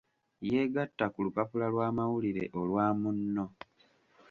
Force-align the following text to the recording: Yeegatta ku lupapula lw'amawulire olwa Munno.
Yeegatta 0.49 1.05
ku 1.13 1.19
lupapula 1.25 1.65
lw'amawulire 1.73 2.43
olwa 2.59 2.85
Munno. 3.01 3.45